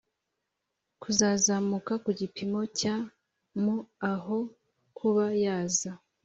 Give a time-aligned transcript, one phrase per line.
[1.01, 2.95] kuzazamuka ku gipimo cya
[3.61, 3.75] mu
[4.11, 4.37] aho
[4.97, 5.91] kuba yaza